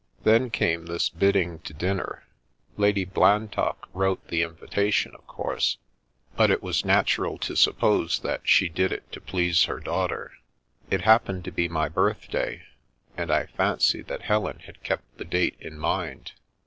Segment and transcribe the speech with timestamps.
[0.23, 2.23] Then came this bidding to dinner.
[2.75, 5.77] Lady Blan tock wrote the invitation, of course,
[6.35, 10.31] but it was nat ural to suppose that she did it to please her daughter.
[10.89, 12.63] It happened to be my birthday,
[13.15, 16.31] and I fancied that Helen had kept the date in mind.